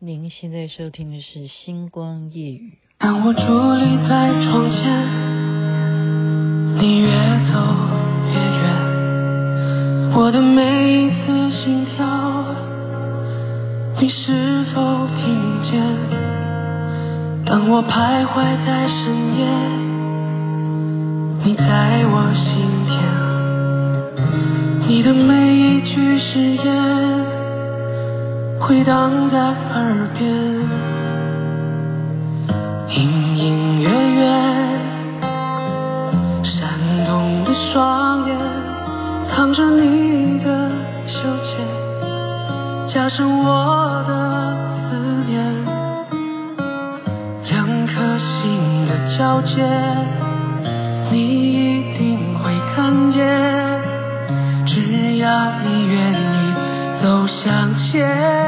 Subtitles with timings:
[0.00, 2.70] 您现在收听的是《星光夜语》。
[3.00, 3.40] 当我伫
[3.78, 4.78] 立在窗前，
[6.78, 7.08] 你越
[7.50, 7.58] 走
[8.32, 12.06] 越远，我的每一次心跳，
[14.00, 15.82] 你是否听见？
[17.44, 19.50] 当我徘徊在深夜，
[21.44, 22.54] 你在我心
[22.86, 23.02] 田，
[24.88, 27.17] 你的每一句誓言，
[28.60, 30.30] 回荡在耳边，
[32.88, 34.26] 隐隐约约，
[36.42, 36.68] 闪
[37.06, 38.36] 动的双眼，
[39.30, 40.70] 藏着你的
[41.06, 44.12] 羞怯，加深我的
[44.90, 44.96] 思
[45.26, 45.40] 念。
[47.50, 49.64] 两颗心的交界，
[51.10, 53.24] 你一定会看见，
[54.66, 56.54] 只要你愿意
[57.02, 58.47] 走向前。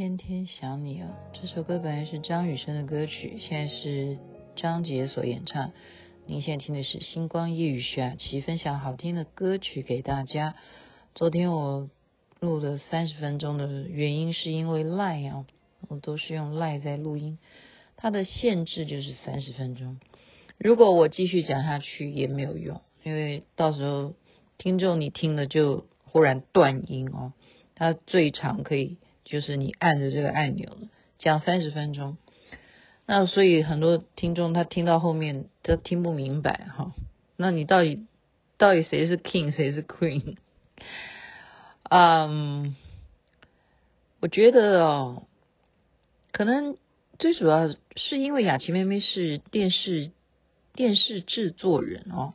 [0.00, 1.10] 天天想你啊！
[1.34, 4.16] 这首歌本来是张雨生的歌曲，现在是
[4.56, 5.72] 张杰所演唱。
[6.24, 10.54] 您现在听的是《星光夜雨》，徐雅琪分享好听的歌曲给大家。
[11.14, 11.90] 昨天我
[12.40, 15.46] 录了三十分钟的原因，是因为 Line 啊，
[15.88, 17.38] 我都是用 Line 在录音，
[17.98, 20.00] 它的限制就是三十分钟。
[20.56, 24.14] 如果我继续讲下去也没有用，因为到时候
[24.56, 27.34] 听众你听了就忽然断音哦。
[27.74, 28.96] 它最长可以。
[29.30, 30.76] 就是你按着这个按钮
[31.20, 32.16] 讲三十分钟，
[33.06, 36.92] 那所以很多听众他听到后面都听不明白哈。
[37.36, 38.08] 那你到底
[38.58, 40.34] 到底谁是 king 谁是 queen？
[41.84, 42.74] 嗯，
[44.18, 45.22] 我觉得哦，
[46.32, 46.76] 可能
[47.20, 50.10] 最主要是因为雅琪妹妹是电视
[50.74, 52.34] 电视制作人哦。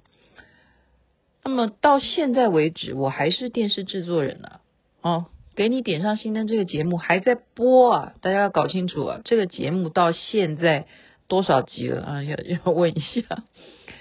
[1.44, 4.62] 那么到现在为止，我还是电视制作人啊，
[5.02, 5.26] 哦。
[5.56, 10.86] 给你点上心灯这个节目还在播啊，大家要搞清楚啊，这个节目到现在
[11.28, 12.24] 多少集了啊？
[12.28, 13.22] 要要问一下。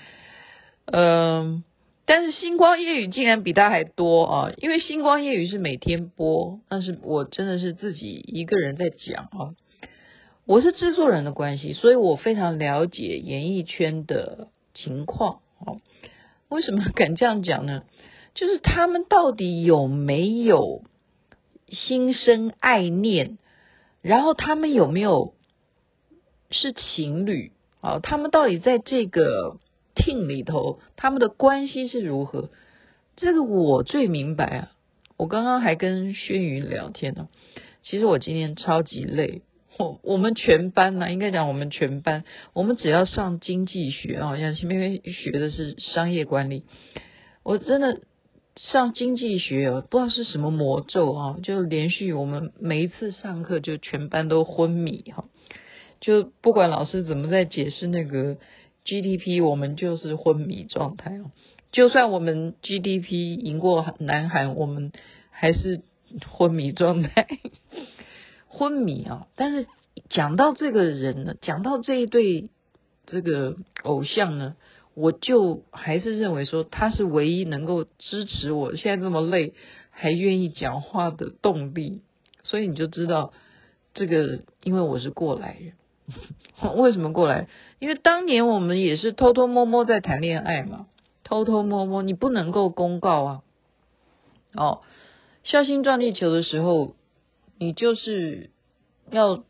[0.86, 1.64] 嗯，
[2.06, 9.54] 但是星光夜语竟然比他还多啊，因为星光夜语是每天播，但是我真的是自己一个人在讲啊。
[10.46, 15.80] 我是制作人的关系，所以我非常了解演艺圈的情况啊。
[16.48, 17.84] 为什么敢这样讲呢？
[18.34, 20.82] 就是他们到底有没有？
[21.68, 23.38] 心生爱念，
[24.02, 25.34] 然后他们有没有
[26.50, 27.98] 是情侣啊？
[28.00, 29.58] 他们到底在这个
[29.94, 32.50] team 里头，他们的关系是如何？
[33.16, 34.72] 这个我最明白啊！
[35.16, 37.28] 我刚刚还跟轩宇聊天呢。
[37.82, 39.42] 其实我今天超级累，
[39.78, 46.64] 我我们全班呢、啊，应该讲我们全班，我们只要上经济学啊，像前面学的是商业管理，
[47.42, 48.00] 我真的。
[48.56, 55.24] 上经济学不知道是什么魔咒啊，就连续我们每一次上课就全班都昏迷哈，
[56.00, 58.36] 就不管老师怎么在解释那个
[58.84, 61.32] GDP，我们就是昏迷状态哦。
[61.72, 64.92] 就算我们 GDP 赢过南韩，我们
[65.30, 65.82] 还是
[66.30, 67.26] 昏迷状态，
[68.46, 69.26] 昏迷啊！
[69.34, 69.66] 但是
[70.10, 72.50] 讲到这个人呢，讲到这一对
[73.06, 74.54] 这个偶像呢。
[74.94, 79.54] 我就还是认为说他是唯一能够支持我现在这么累
[79.90, 82.00] 还愿意讲话的动力，
[82.42, 83.32] 所以你就知道
[83.92, 85.72] 这个，因为我是过来人。
[86.76, 87.48] 为什么过来？
[87.78, 90.86] 因为当年我们也是偷偷摸摸在谈恋爱嘛，
[91.22, 93.42] 偷偷摸摸，你不能够公告啊。
[94.54, 94.82] 哦，
[95.44, 96.94] 孝心撞地球的时候，
[97.58, 98.50] 你就是
[99.10, 99.44] 要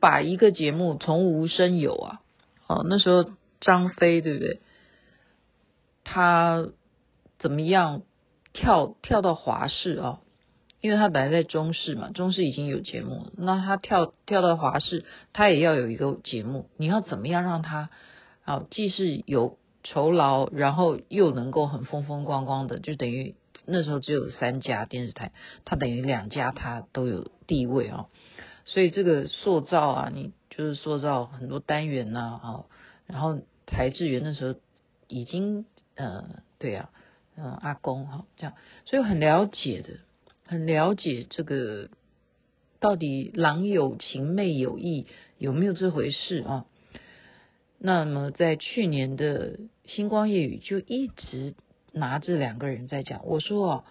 [0.00, 2.20] 把一个节目从无生有啊。
[2.66, 3.30] 哦，那时候
[3.60, 4.60] 张飞对不对？
[6.10, 6.66] 他
[7.38, 8.00] 怎么样
[8.54, 10.20] 跳跳到华视啊？
[10.80, 16.70] 因为他本来在中视嘛，中视已经有节目，那他跳跳到华视，他也要有一个节目。
[16.78, 17.90] 你要怎么样让他
[18.46, 23.34] 啊，既是有酬劳，然后又能够很风风光光的，就等于
[23.66, 25.32] 那时候只有三家电视台，
[25.66, 28.06] 他等于两家他都有地位啊。
[28.64, 32.64] 所以这个塑造啊，你就是塑造很多单元呐啊，
[33.06, 34.58] 然后台志源那时候
[35.06, 35.66] 已经。
[35.98, 36.90] 呃，对呀、
[37.36, 38.54] 嗯，阿公哈，这样，
[38.86, 39.98] 所以很了解的，
[40.46, 41.88] 很了解这个
[42.78, 45.08] 到底郎有情妹有意
[45.38, 46.66] 有没有这回事啊？
[47.78, 51.56] 那么在去年的星光夜语就一直
[51.90, 53.84] 拿这两个人在讲，我说哦，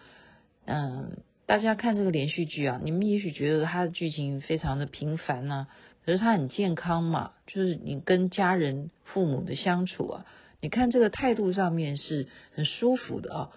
[0.64, 5.68] 嗯，大家看这个连续剧啊，你们也许觉得它的剧情非常的平凡呐、啊，
[6.06, 10.26] 可是它很健康嘛，就是你跟家人父母的相处啊。
[10.62, 13.50] 你看这个态度上面是很舒服的啊，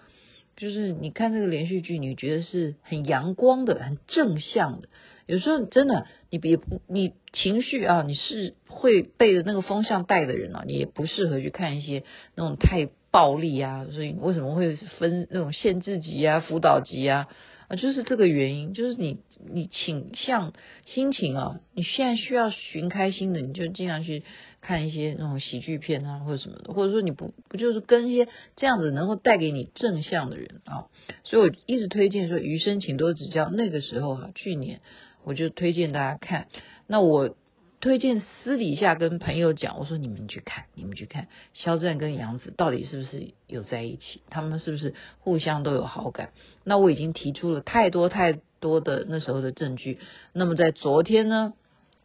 [0.55, 4.89] 就是你看这个连续剧，你觉得是很阳光的、很正向的。
[5.25, 12.03] 有时候真的，你别不你情绪啊，你是会被的那个风向带的人啊，你也不适合去看一些
[12.35, 13.85] 那种太暴力啊。
[13.91, 17.27] 所以为什么会分那种限制级啊、辅导级啊？
[17.71, 20.51] 啊，就是这个原因，就是你你倾向
[20.85, 24.23] 心情啊，你现在需要寻开心的，你就尽量去
[24.59, 28.27] 看一些那种喜剧片啊，或者什么的，或者说你不不就是跟一些
[28.57, 30.87] 这样子能够带给你正向的人啊，
[31.23, 34.81] 所以我一直推荐说《余生请多指教》，那个时候哈、啊，去年
[35.23, 36.47] 我就推荐大家看，
[36.87, 37.37] 那我。
[37.81, 46.29] 推荐私底下跟朋友讲，我说你们去看，你们去看肖战跟杨紫到底是不是有在一起，他们是不是互相都有好感？
[46.63, 49.97] 那我已经提出了太多太多的那时候的证据。
[50.31, 51.53] 那么在昨天呢，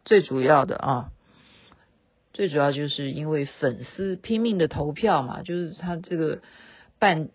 [0.06, 1.10] 最主要的啊，
[2.32, 6.40] 最主要就是因为粉丝拼命的投票嘛，就是他这个
[6.98, 7.28] 办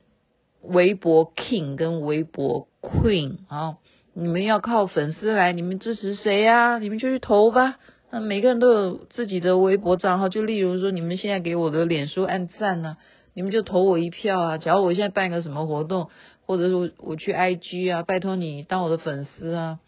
[0.64, 3.78] 微博 King 跟微博 Queen 啊，
[4.14, 6.80] 你们要靠粉丝来，你们支持谁呀？
[6.80, 7.78] 你们就去投吧。
[8.13, 12.98] 那每个人都有自己的微博账号，就例如说，你们现在给我的脸书按赞呢，
[13.34, 14.58] 你们就投我一票啊。
[14.58, 16.10] 假如我现在办个什么活动，
[16.46, 19.80] 或者说我去 IG 啊，拜托你当我的粉丝啊，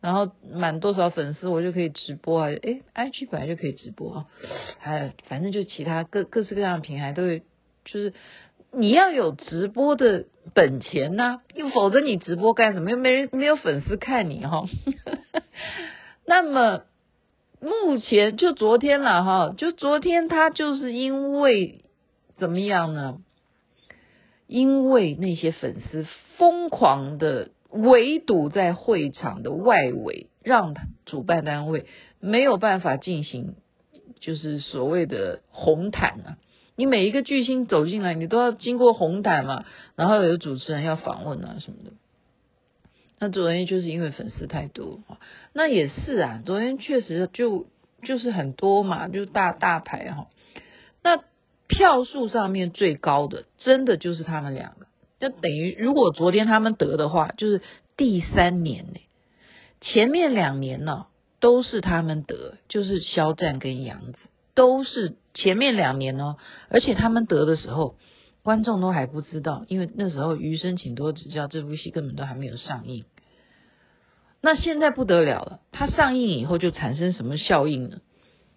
[0.00, 2.48] 然后满多少粉丝我就可以直播啊。
[2.48, 4.26] 诶，IG 本来就可以直播啊，
[4.80, 7.42] 哎，反正就其他各各式各样的平台都会，
[7.84, 8.14] 就是
[8.72, 10.24] 你要有直播的
[10.54, 12.90] 本钱呐、又否则你直播干什么？
[12.92, 14.68] 又没人没有粉丝看你哈、哦。
[16.24, 16.84] 那么。
[17.60, 21.84] 目前就昨天了哈，就昨天他就是因为
[22.36, 23.18] 怎么样呢？
[24.46, 26.06] 因为那些粉丝
[26.36, 30.74] 疯狂的围堵在会场的外围，让
[31.04, 31.84] 主办单位
[32.20, 33.56] 没有办法进行，
[34.20, 36.38] 就是所谓的红毯啊。
[36.76, 39.64] 你每一个巨星走进来，你都要经过红毯嘛，
[39.96, 41.90] 然后有主持人要访问啊什么的。
[43.20, 45.00] 那昨天就是因为粉丝太多，
[45.52, 46.40] 那也是啊。
[46.46, 47.66] 昨天确实就
[48.04, 50.28] 就是很多嘛，就大大牌哈。
[51.02, 51.24] 那
[51.66, 54.86] 票数上面最高的，真的就是他们两个。
[55.18, 57.60] 就等于如果昨天他们得的话，就是
[57.96, 59.00] 第三年呢。
[59.80, 61.06] 前面两年呢
[61.40, 64.18] 都是他们得，就是肖战跟杨紫
[64.54, 66.36] 都是前面两年哦。
[66.68, 67.96] 而且他们得的时候。
[68.48, 73.04] 观众都还不知道，因为那时候《余生请多指教》这部戏根本都还没有上映。
[74.40, 78.00] 那现在不得了了，它上映以后就产生什么效应呢？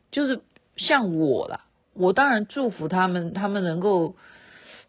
[0.10, 0.40] 就是
[0.78, 4.16] 像我啦，我当然祝福他们，他们能够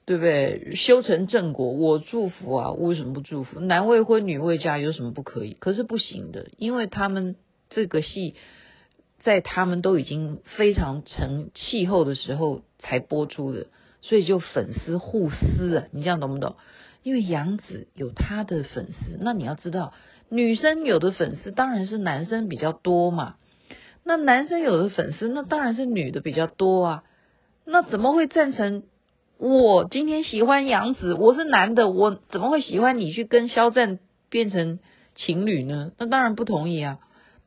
[0.05, 3.59] 对不对修成正果，我祝福啊，为什么不祝福？
[3.59, 5.55] 男未婚女未嫁有什么不可以？
[5.55, 7.35] 可是不行的，因为他们
[7.71, 8.37] 这个戏
[9.19, 13.67] 在他们都已经非常成气候的时候才播出的。
[14.03, 16.57] 所以就粉丝互撕啊，你这样懂不懂？
[17.03, 19.95] 因为杨紫有他的粉丝，那你要知道，
[20.29, 23.37] 女生有的粉丝当然是男生比较多嘛。
[24.05, 27.05] 那男生有的粉丝，那当然是女的比较多啊。
[27.65, 28.83] 那怎么会赞成
[29.39, 31.15] 我今天喜欢杨紫？
[31.15, 34.81] 我是男的，我怎么会喜欢你去跟肖战变成
[35.15, 35.93] 情侣呢？
[35.99, 36.99] 那当然不同意啊。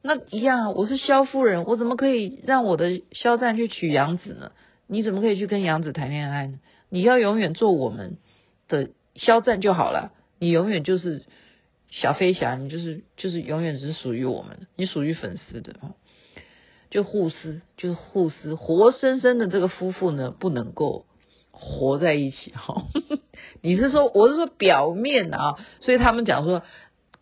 [0.01, 4.51] 那一样，我是肖夫人，我怎么可以让我的肖战去娶杨紫呢？
[4.87, 6.59] 你怎么可以去跟杨紫谈恋爱呢？
[6.89, 8.17] 你要永远做我们
[8.67, 11.23] 的肖战就好了，你永远就是
[11.89, 15.75] 小飞侠，你就是就是永远只属于我们，你属于粉丝的，
[16.89, 21.05] 就互撕，就是互撕，活生生的这个夫妇呢，不能够
[21.51, 22.85] 活在一起哈。
[23.61, 26.61] 你是说，我是说表面啊，所以他们讲说，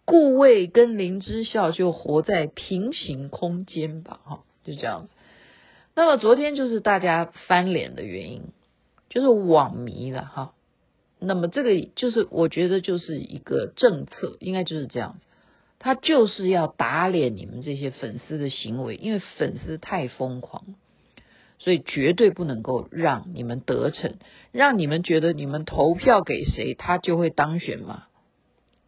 [0.06, 5.10] 顾魏跟林之孝就活在平行空间吧，哈，就这样子。
[5.96, 8.44] 那么昨天就是大家翻脸的原因，
[9.10, 10.54] 就是网迷了哈。
[11.20, 15.26] 那么这个就是我觉得就是一个政策，应该就是这样子，
[15.80, 20.76] 他就是要打脸你们这些粉丝的行为，因为粉丝太疯狂，
[21.60, 24.16] 所以绝对不能够让你们得逞，
[24.52, 28.06] 让你们觉得你们投票给谁，他就会当选嘛。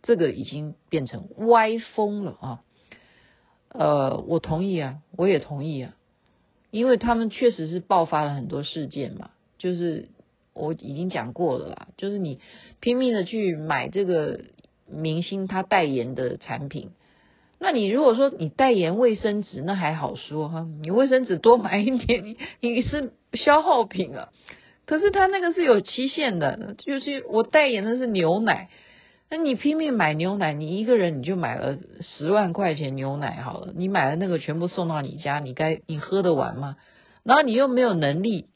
[0.02, 2.62] 这个已经变成歪风了啊。
[3.70, 5.94] 呃，我同意啊，我也同意啊。
[6.75, 10.10] 因为他们确实是爆发了很多事件嘛，就是
[10.53, 12.41] 我已经讲过了啦，就是你
[12.82, 14.41] 拼命的去买这个
[14.86, 16.89] 明星他代言的产品，
[17.60, 24.27] 那你如果说你代言卫生纸，那还好说哈，你卫生纸多买一点，你是消耗品啊。
[24.86, 28.70] 可是他那个是有期限的，就是我代言的是牛奶，
[29.29, 36.77] 那你拼命买牛奶，你一个人你就买了十万块钱牛奶好了，你买了那个全部送到你家，你该你喝得完吗？
[37.24, 38.50] 然后你又没有能力，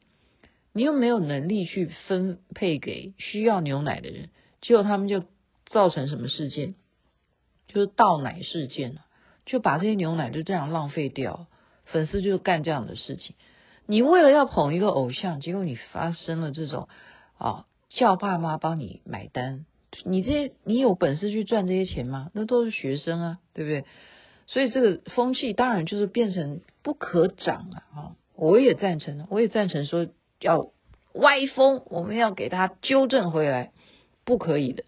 [0.72, 5.24] 你又没有能力去分配给需要牛奶的人，结果他们就
[5.66, 6.76] 造成什么事件？
[7.66, 8.98] 就是倒奶事件，
[9.46, 11.46] 就把这些牛奶就这样浪费掉，
[11.84, 13.34] 粉丝就干这样的事情。
[13.86, 16.88] 你为了要捧一个偶像，结果你发生了这种
[17.38, 19.66] 啊，叫爸妈帮你买单，
[20.04, 22.30] 你这些你有本事去赚这些钱吗？
[22.34, 23.84] 那都是学生啊，对不对？
[24.46, 28.16] 所以这个风气当然就是变成不可长了啊！
[28.34, 30.08] 我也赞成，我也赞成说
[30.40, 30.70] 要
[31.14, 33.72] 歪风，我们要给他纠正回来，
[34.24, 34.84] 不可以的。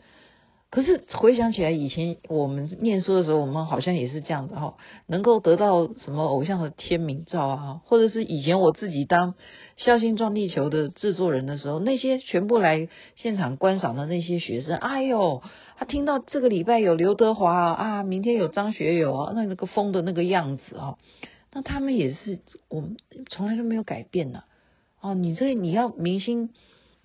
[0.73, 9.33] 可是回想起来，以前我们念书的时候，我们好像也是这样子哈，能够得到什么偶像的签名照啊，或者是以前我自己当
[9.77, 15.43] 《笑星撞地球》的制作人的时候，那些全部来现场观赏的那些学生，哎呦，
[15.77, 20.97] 他听到这个礼拜有刘德华啊，明天有张学友啊，那那个疯的那个样子啊，
[21.53, 22.97] 那他们也是我们
[23.29, 24.45] 从来都没有改变呢。
[25.03, 26.49] 哦，你这你要明星。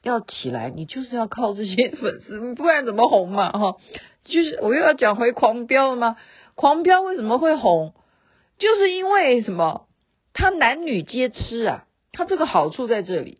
[0.03, 3.51] 要起来，你就是要靠这些粉丝，不然怎么红嘛？
[3.57, 3.77] 哈，
[4.23, 6.17] 就是我又要讲回狂飙了吗？
[6.55, 7.93] 狂飙为什么会红？
[8.57, 9.87] 就是因为什么？
[10.33, 11.85] 他男女皆吃啊！
[12.11, 13.39] 他这个好处在这里，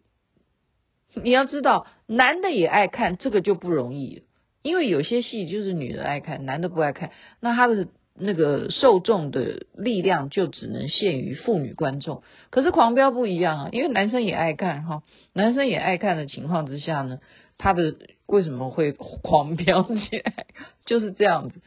[1.13, 4.23] 你要知道，男的也爱看，这个就不容易，
[4.61, 7.87] 因为有些戏就是女的爱看，男的不爱看，那他的。
[8.19, 17.19] 那个受众的力量就只能限于妇女观众，可是狂飙不一样啊，因为男生也爱看哈，男生也爱看的情况之下呢，
[17.57, 17.95] 他的
[18.25, 20.45] 为什么会狂飙起来？
[20.85, 21.61] 就是这样子。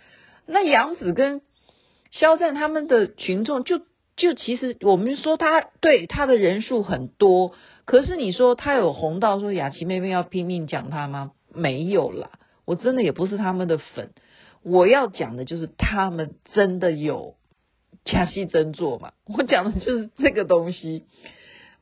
[0.47, 1.41] 那杨紫跟
[2.11, 3.81] 肖战他们的群众就
[4.17, 7.53] 就其实我们说他对他的人数很多，
[7.85, 11.33] 可是你说他有红到说雅琪妹妹要拼命讲他吗？
[11.55, 12.31] 没有啦，
[12.65, 14.11] 我真的也不是他们的粉。
[14.63, 17.37] 我要讲的就是他们真的有
[18.05, 19.13] 假戏真做嘛？
[19.27, 21.05] 我讲的就是这个东西。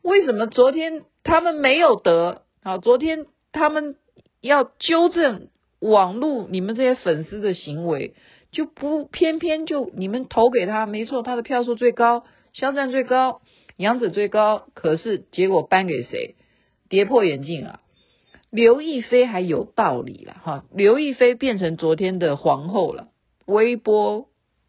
[0.03, 2.43] 为什么昨天他们没有得？
[2.63, 3.97] 好，昨天他们
[4.41, 5.49] 要纠正
[5.81, 8.15] 网络你们这些粉丝的行为，
[8.53, 13.43] 就不偏偏就你们投给他，没错，他的票数最高，肖战最高，
[13.77, 16.37] 杨紫最高，可是结果颁给谁？
[16.89, 17.81] 跌破眼镜啊！
[18.51, 23.09] 刘亦菲还有道理了哈，刘亦菲变成昨天的皇后了，
[23.45, 24.29] 微波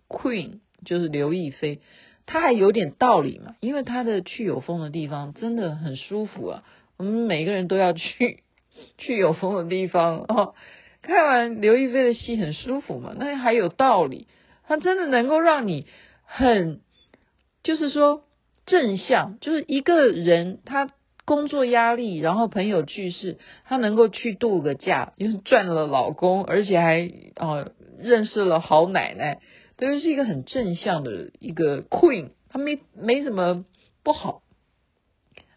[0.10, 1.80] Queen 就是刘亦菲，
[2.26, 6.64] 她还有点道理嘛，因为她的去有风的地方真的很舒服啊，
[6.98, 8.44] 我们每个人都要去
[8.98, 10.56] 去有风的地方哦。
[11.02, 14.28] 看完刘亦菲的戏很舒服嘛，那还有道理，
[14.68, 15.88] 她真的能够让你
[16.26, 16.82] 很，
[17.64, 18.24] 就是说
[18.66, 20.92] 正向，就是一个人他。
[21.30, 27.06] 工作压力，然后朋友去世，她能够去度个假，又赚了老公，而且还
[27.36, 29.40] 哦、呃、认识了好奶奶，
[29.78, 33.64] 等于是一个很正向的一个 queen，她没没什么
[34.04, 34.42] 不好。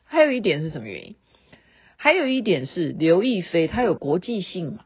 [0.05, 1.17] 还有一点是什么原因？
[1.97, 4.85] 还有一点是刘亦菲，她有国际性嘛？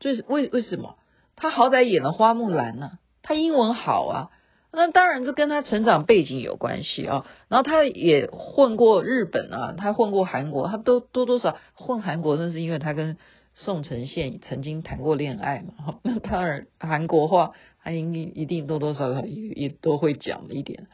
[0.00, 0.96] 就是为为什么？
[1.36, 4.30] 她好歹演了花木兰呢、她英文好啊。
[4.70, 7.24] 那当然，这跟他成长背景有关系啊。
[7.48, 13.16] 然后他也混过日本啊，他混过韩国，他都多多少混韩国，那是因为他跟
[13.54, 15.98] 宋承宪曾经谈过恋爱嘛。
[16.02, 20.86] 那当然，韩国话他应一定多多少少也也都会讲一点。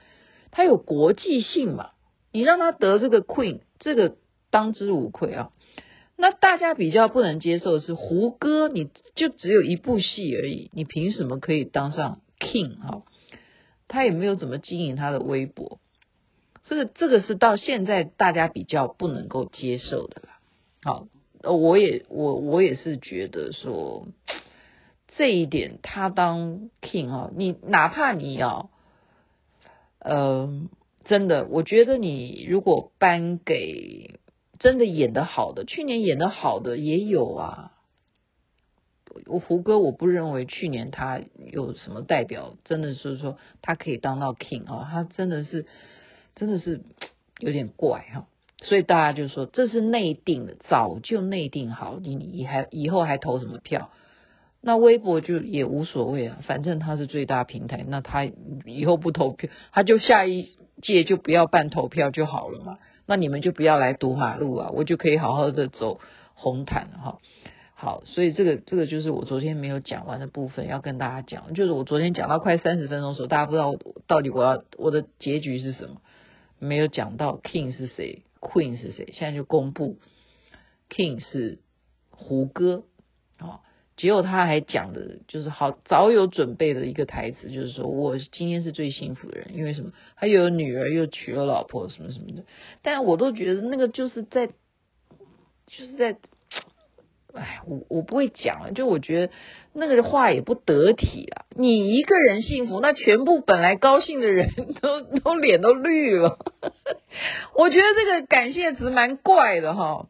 [0.51, 1.91] 他有国际性嘛？
[2.33, 4.17] 你让他得这个 Queen，这个
[4.51, 5.51] 当之无愧啊。
[6.17, 13.03] 那大家比较不能接受的是胡歌，你就只有一部戏而已，你凭什么可以当上 King 啊？
[13.89, 15.79] 他也没有怎么经营他的微博，
[16.65, 20.39] 这个这个是到现在大家比较不能够接受的啦。
[20.83, 21.07] 好，
[21.43, 24.09] 我也我我也是觉得说
[25.17, 28.71] 这一点，他当 king 啊，你哪怕你要，
[29.99, 30.69] 呃，
[31.05, 34.19] 真的，我觉得你如果颁给
[34.59, 37.71] 真的演得好的，去年演得好的也有啊。
[39.27, 41.21] 我胡歌，我不认为去年他
[41.53, 45.67] 有什么代表，真的是说他可以当到 king 啊，他真的是
[46.35, 46.81] 真的是
[47.39, 48.27] 有点怪哈，
[48.63, 53.91] 所以大家就说这是内定的，早就内定好，你你还以后还投什么票？
[54.61, 58.25] 那微博就也无所谓啊，反正他是最大平台，那他
[58.65, 66.01] 以后不投票，他就下一届就不要办投票就好了嘛，那你们就不要来堵马路啊，我就可以好好的走。
[66.37, 67.19] 红毯哈。
[67.85, 73.75] 好，所以这个这个就是我昨天没有讲完的部分，要跟大家讲，就是我昨天讲到快三十分钟的时候，大家不知道
[74.07, 76.01] 到底我要我的结局是什么，
[76.59, 79.99] 没有讲到 King 是谁，Queen 是谁，现在就公布
[80.89, 81.59] King 是
[82.09, 82.85] 胡歌
[83.37, 83.61] 啊。
[83.99, 89.93] 结果他还讲的就是好早有准备的一个台词，就是说我今天是最幸福的人，因为什么？
[90.17, 92.45] 他又有女儿，又娶了老婆，什么什么的。
[92.81, 96.17] 但我都觉得那个就是在，就是在，
[97.35, 98.73] 哎，我我不会讲了。
[98.73, 99.33] 就我觉得
[99.73, 101.45] 那个话也不得体啊。
[101.57, 104.51] 你一个人幸福，那全部本来高兴的人
[104.81, 106.39] 都都脸都绿了。
[107.55, 110.07] 我觉得这个感谢词蛮怪的哈。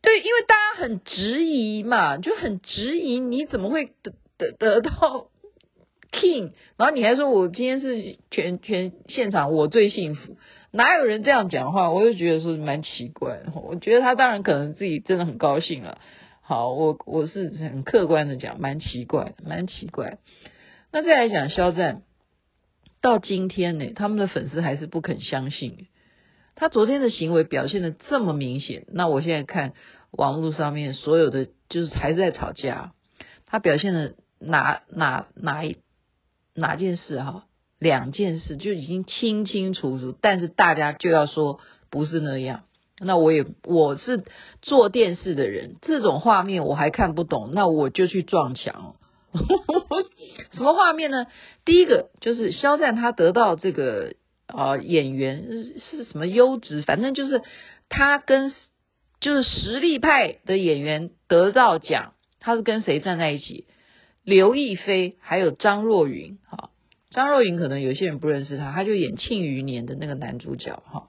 [0.00, 5.28] 对，因为大家很质疑嘛，就很质疑你怎么会得得得到
[6.12, 10.36] king，然后你还说我今天是全全现场我最幸福，
[10.70, 11.90] 哪有人这样讲话？
[11.90, 13.40] 我就觉得说蛮奇怪。
[13.54, 15.98] 我觉得他当然可能自己真的很高兴了。
[16.42, 20.18] 好，我我是很客观的讲，蛮奇怪，蛮奇怪。
[20.92, 22.02] 那再来讲肖战，
[23.00, 25.86] 到今天呢，他们的粉丝还是不肯相信。
[26.54, 29.72] 他昨天的行为表现的这么明显，那我现在看
[30.10, 32.92] 网络上面所有的就是还是在吵架。
[33.46, 35.78] 他表现的哪哪哪一
[36.54, 37.44] 哪件事哈，
[37.78, 42.64] 两件事就已经清清楚楚，但是大家就要说不是那样。
[42.98, 44.24] 那我也我是
[44.60, 48.96] 做电视的人，这种画面我还看不懂，那我就去撞墙。
[50.52, 51.26] 什么画面呢？
[51.64, 54.14] 第一个就是肖战他得到这个。
[54.48, 56.82] 啊，演员是是什么优质？
[56.82, 57.40] 反正就是
[57.88, 58.52] 他跟
[59.18, 63.66] 就是实力派的演员得到奖，他是跟谁站在一起？
[64.24, 66.38] 刘亦菲还有张若昀。
[66.46, 66.70] 哈，
[67.10, 70.82] 张若昀可能有些人不认识他，他就演《庆余年》的那个男主角。
[70.86, 71.08] 哈，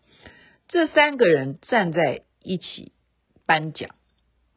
[0.68, 2.92] 这三个人站在一起
[3.46, 3.90] 颁奖，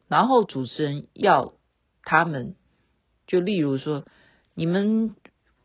[0.07, 1.53] 然后主持人要
[2.03, 2.55] 他们，
[3.27, 4.05] 就例如说
[4.55, 5.15] 你们。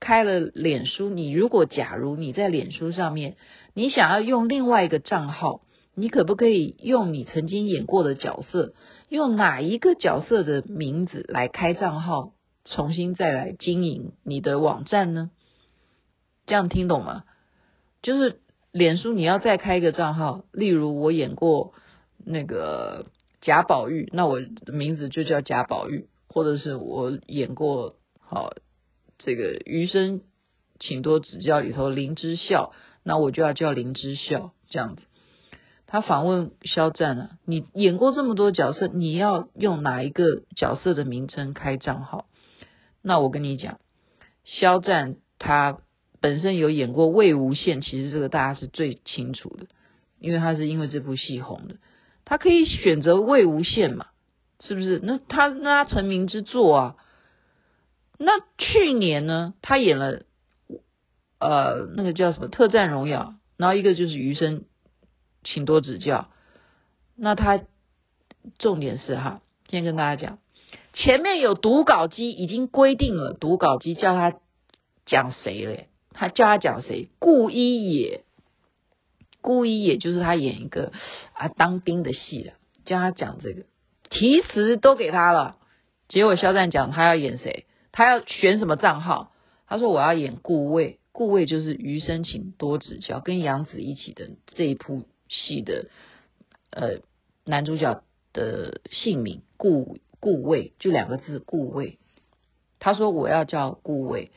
[0.04, 3.37] 开了脸书，你如果假如你在脸书上面，
[3.72, 5.61] 你想要用另外一个账号，
[5.94, 8.74] 你可不可以用你曾经演过的角色，
[9.09, 12.33] 用哪一个角色的名字来开账号，
[12.64, 15.31] 重新再来经营你的网站呢？
[16.46, 17.25] 这样听懂吗？
[18.03, 18.40] 就是
[18.72, 21.75] 脸书你要再开一个账号，例如我演过
[22.25, 23.07] 那个
[23.40, 28.53] 贾宝玉，那我的名字就叫贾宝玉，或者是我演过好。
[29.18, 30.22] 这个余生，
[30.81, 32.72] 请多指教里头林之孝，
[33.05, 35.03] 那我就要叫林之孝这样子。
[35.87, 42.27] 他访问肖战啊，你演过这么多角色，你要用哪一个角色的名称开账号？
[43.03, 43.81] 那我跟你讲，
[44.45, 45.79] 肖战他
[46.21, 49.67] 本身有演过魏无羡，其实这个大家是最清楚的，
[50.19, 51.77] 因为他是因为这部戏红的，
[52.25, 54.07] 他可以选择魏无羡嘛，
[54.61, 55.01] 是不是？
[55.03, 56.97] 那他那他成名之作啊。
[58.19, 60.23] 那去年呢，他演了，
[61.41, 64.65] 呃，那个叫什么《特战荣耀》，然后一个就是《余生，
[65.43, 66.19] 请多指教》。
[67.17, 67.65] 那他
[68.59, 70.38] 重点是哈，先跟大家讲，
[70.92, 74.38] 前面有读稿机已经规定了，读稿机叫他
[75.07, 75.88] 讲谁嘞？
[76.11, 77.09] 他叫他讲谁？
[77.18, 78.24] 顾一野，
[79.40, 80.92] 顾一野就是他演一个
[81.33, 82.52] 啊当兵的戏的，
[82.85, 83.64] 叫他讲这个，
[84.11, 85.57] 题词都给他了，
[86.09, 87.64] 结果肖战讲他要演谁？
[87.90, 89.33] 他要选什么账号？
[89.66, 95.87] 他说我要演顾魏，顾魏就是余生请多指教，跟杨紫一起的这一部戏的
[96.70, 96.98] 呃
[97.46, 98.02] 男主角
[98.35, 101.98] 的姓名顾顾魏，就两个字顾魏。
[102.78, 104.30] 他说我要叫顾魏，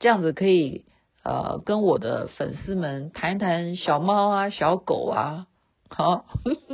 [0.00, 0.86] 这样子可以
[1.22, 5.46] 呃跟我的粉丝们谈一谈小猫啊、小狗啊，
[5.90, 6.24] 好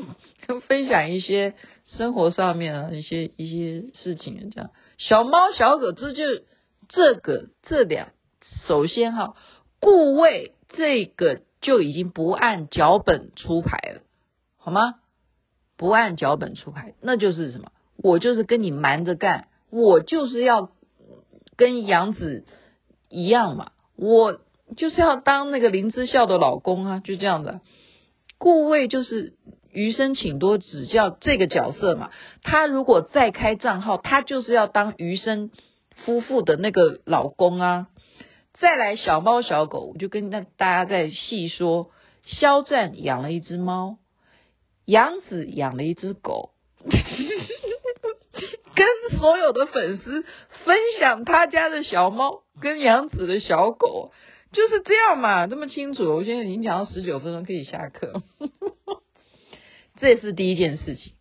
[0.69, 1.55] 分享一些
[1.87, 4.71] 生活上面啊一些一些事情这样。
[4.99, 6.23] 小猫小狗这就
[6.89, 8.11] 这个这两，
[8.69, 9.35] 首先哈，
[9.81, 14.03] 顾魏这个就已经不按脚本出牌了，
[14.59, 15.01] 好吗？
[15.77, 17.73] 不按脚本出牌，那就是什么？
[18.03, 20.71] 我就是跟你瞒着干，我就是要
[21.57, 22.45] 跟杨紫
[23.09, 24.41] 一样嘛，我
[24.77, 27.61] 就是要当那个林之孝的老公啊，就这样的。
[28.39, 29.35] 顾魏就是。
[29.71, 32.11] 余生请多指教这个角色嘛，
[32.43, 35.51] 他如果再开账号，他就是要当余生
[35.95, 37.89] 夫妇的那个老公啊。
[38.55, 41.91] 再来小猫小狗，我就跟大家再细说，
[42.25, 43.99] 肖战养了一只猫，
[44.87, 46.53] 杨紫养了一只狗，
[48.79, 50.25] 跟所有的粉丝
[50.65, 54.13] 分享他家的小猫跟杨子的小狗，
[54.53, 56.05] 就是这样嘛，这么清楚。
[56.15, 58.23] 我现在已经讲到十九分钟，可以下课。
[60.01, 61.15] 这是第一件事情。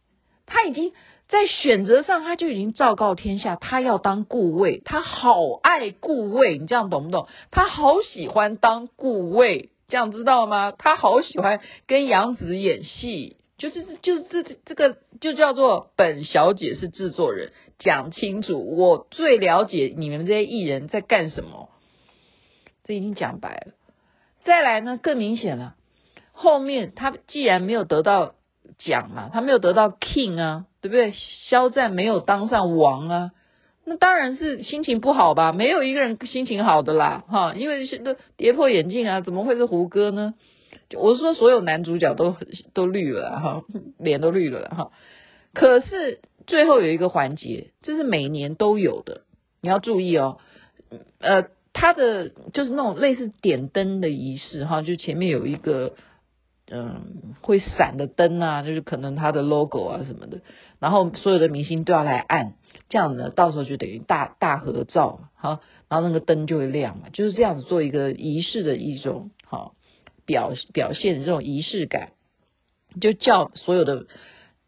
[0.45, 0.93] 他已经
[1.27, 7.27] 在选择上他就已经昭告天下，他要当顾魏，他好爱顾魏，你这样懂不懂？
[7.49, 10.71] 他好喜欢当顾魏，这样知道吗？
[10.77, 13.36] 他好喜欢跟杨子演戏。
[13.57, 21.69] 就是就是这这个就叫做本小姐是制作人，讲清楚，我最了解你们这些艺人在干什么，
[22.83, 23.73] 这已经讲白了。
[24.43, 25.75] 再来呢，更明显了，
[26.31, 28.35] 后面他既然没有得到
[28.77, 31.11] 奖嘛，他没有得到 king 啊，对不对？
[31.49, 33.31] 肖战没有当上王啊，
[33.85, 35.51] 那当然是心情不好吧？
[35.51, 40.35] 没有一个人心情好的啦，哈，因为是都跌破眼镜啊，怎么会是胡歌呢？
[40.95, 42.37] 我是说，所有男主角都
[42.73, 43.63] 都绿了哈，
[43.97, 44.91] 脸都绿了哈。
[45.53, 49.23] 可是最后有一个环节，这是每年都有的，
[49.59, 50.37] 你要注意哦。
[51.19, 55.95] 呃，他的就是那种类似点灯的仪式哈，就前面有一个
[56.71, 60.39] 嗯会闪的灯啊，就是可能他的 logo 啊什么的，
[60.79, 62.53] 然后所有的明星都要来按，
[62.87, 69.73] 这样呢，到时候就等于大大合照哈，然后那个灯就会亮嘛，就是这样子做一个仪式的一种哈。
[70.27, 72.09] 表表现这种仪式感，
[72.99, 74.05] 就叫所有的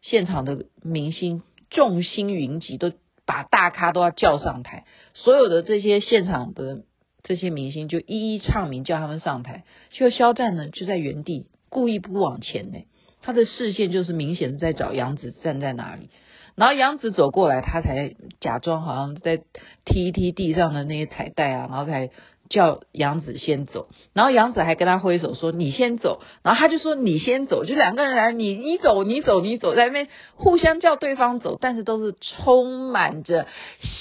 [0.00, 2.90] 现场的明星众星云集，都
[3.26, 4.86] 把大咖都要叫上台。
[5.12, 6.84] 所有的这些现场的
[7.22, 9.64] 这些明星就一一唱名，叫他们上台。
[9.90, 12.86] 就肖战呢，就在原地故意不往前呢，
[13.20, 16.08] 他的视线就是明显的在找杨紫站在哪里。
[16.54, 19.42] 然后杨紫走过来，他才假装好像在
[19.84, 22.08] 踢一踢地上的那些彩带啊，然后才。
[22.50, 33.46] 叫杨紫先走，然后杨紫还跟他挥手说：“你先走。”然后他就说：“你先走。”就两个人来，你你走，你走，你走，在那边互相叫对方走，但是都是充满着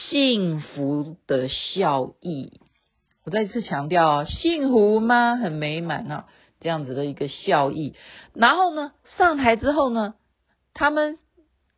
[0.09, 2.59] 幸福的笑意。
[3.23, 5.35] 我再次强调哦，幸福吗？
[5.35, 6.25] 很美满啊，
[6.59, 7.93] 这样子的一个笑意。
[8.33, 10.15] 然后呢，上台之后呢，
[10.73, 11.19] 他们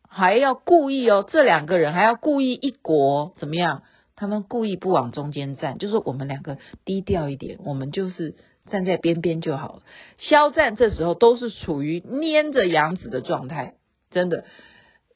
[0.08, 3.84] 还要故意哦，这两个人还要故意一国怎么样？
[4.22, 8.36] 他们故意不往中间站，就是我们两个低调一点，我们就是
[8.70, 9.82] 站在边边就好了。
[10.20, 13.74] 肖战这时候都是处于黏着杨紫的状态，
[14.12, 14.46] 真的，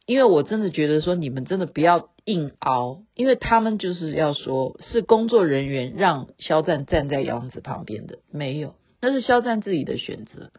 [0.07, 10.49] 因为我真的觉得说你们真的不要硬熬，因为他们就是要说是工作人员让肖战站在杨紫旁边的，没有，那是肖战自己的选择，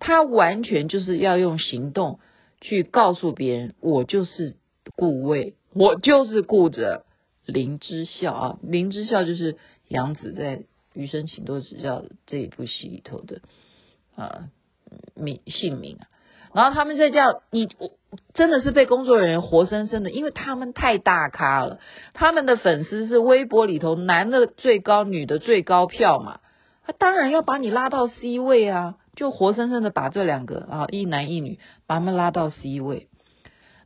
[0.00, 2.18] 他完全就是要用行动
[2.60, 4.56] 去告诉别人，我就是
[4.96, 7.04] 顾魏，我就是顾着。
[7.46, 9.56] 林之孝啊，林之孝就是
[9.88, 10.56] 杨紫在
[10.94, 13.40] 《余生，请多指教》这一部戏里头的
[14.16, 14.48] 啊
[15.14, 16.08] 名姓名啊。
[16.54, 17.90] 然后他们在叫你，我
[18.32, 21.80] 真的是被工作人员活生生的，因为他们太大咖了，
[22.12, 26.40] 他们的粉丝是微博里头男的最高，女的最高票嘛，
[26.86, 33.08] 他当然要把你拉到 C 位啊，就活生生的把这两个啊一男一女把他们拉到 C 位，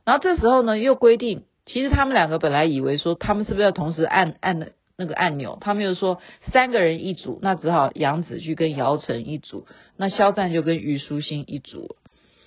[0.05, 1.43] 然后这时候呢又规定。
[1.71, 6.19] 其实他们两个本来以为说他们是不是要同时按按那个按钮，他们又说
[6.51, 11.95] 三个人一组，那只好杨紫去跟姚晨一组，那肖战就跟虞书欣一组。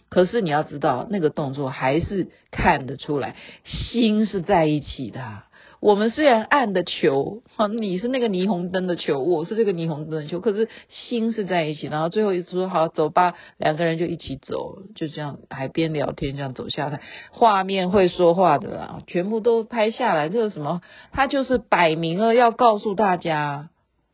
[0.09, 5.45] 可是你要知道，那个动作还是看得出来心是在一起的。
[5.83, 11.89] 我们虽然暗的球，哈，你是那个霓虹灯的球，我是这个霓虹灯的球，可是心是在一起。
[11.89, 17.01] 然后最后一次说好走吧，两个人就一起走，就这样还边聊天这样走下来，
[17.33, 20.29] 画面会说话的啦，全部都拍下来。
[20.29, 20.83] 这个什么？
[21.11, 23.71] 他就是摆明了要告诉大家，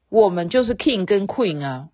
[0.08, 1.90] 我们就是 king 跟 queen 啊。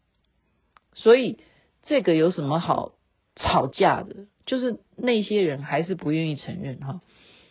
[0.95, 1.39] 所以
[1.83, 2.93] 这个有什么好
[3.35, 4.29] 吵架的？
[4.47, 7.01] 就是那些人还是不愿意承认哈，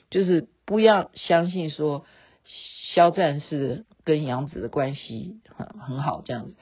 [0.10, 0.48] 就是。
[0.66, 2.06] 不要相信说
[2.94, 6.56] 肖战是跟杨紫的关系很很好这样子，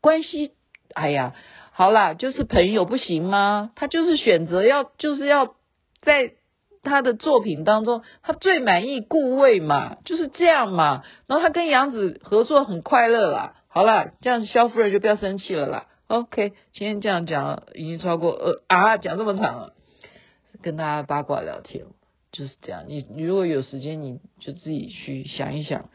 [0.00, 0.52] 关系
[0.94, 1.34] 哎呀，
[1.72, 3.70] 好啦，就是朋友不行吗？
[3.74, 5.54] 他就是选择要就是要
[6.00, 6.32] 在
[6.82, 11.04] 他的作品当中，他最满意顾魏嘛，就是这样嘛。
[11.26, 15.86] 然后他跟杨紫合作很快乐啦，好啦，这样肖夫人就不要生气了啦。
[16.06, 19.74] OK，今天这样讲已经超过呃啊，讲这么长了，
[20.62, 21.84] 跟大家八卦聊天。
[22.30, 25.88] 就是这样，你你如果有时间，你就自己去想一想，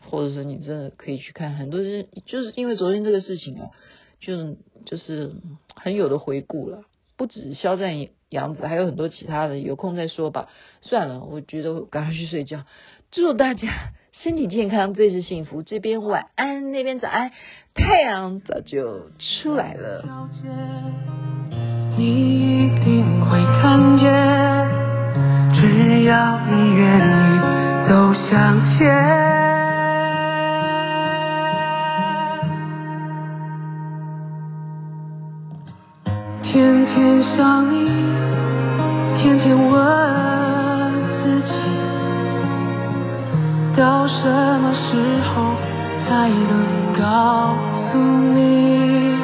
[0.00, 3.70] 或者是你真的可以去看很多人，就是因为昨天这个事情啊，
[4.20, 5.32] 就就是
[5.74, 6.84] 很有的回顾了，
[7.16, 10.48] 不止肖战、杨紫，还有很多其他的，有空再说吧。
[10.80, 12.64] 算了，我觉得我赶快去睡觉。
[13.10, 13.68] 祝大家
[14.22, 15.62] 身体健康，最是幸福。
[15.62, 17.30] 这边晚安，那边早安，
[17.74, 19.10] 太阳早就
[19.42, 20.04] 出来了。
[21.96, 24.13] 你一定会看见。
[26.04, 27.40] 只要你愿意
[27.88, 28.76] 走向前
[36.42, 37.88] 天天想你
[39.16, 41.54] 天天问自己
[43.74, 44.28] 到什
[44.60, 45.54] 么时候
[46.06, 47.56] 才能告
[47.90, 47.98] 诉
[48.34, 49.16] 你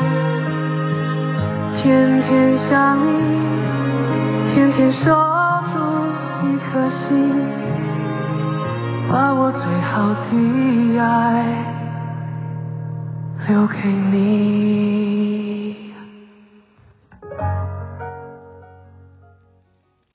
[1.76, 5.29] 天天想你天天说
[6.72, 7.34] 颗心，
[9.08, 11.04] 把我最好的爱
[13.48, 13.74] 留给
[14.12, 15.49] 你。